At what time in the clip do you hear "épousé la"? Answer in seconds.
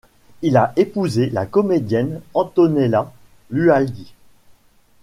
0.77-1.45